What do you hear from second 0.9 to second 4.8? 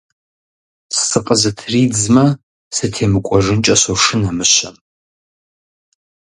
Сыкъызытридзмэ, сытемыкӀуэжынкӀэ сошынэ мыщэм.